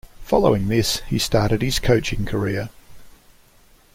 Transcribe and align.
Following 0.23 0.67
this, 0.67 1.01
he 1.09 1.19
started 1.19 1.61
his 1.61 1.77
coaching 1.77 2.25
career. 2.25 2.69